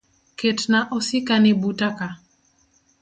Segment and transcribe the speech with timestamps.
[0.39, 2.07] Ketna osikani buta ka.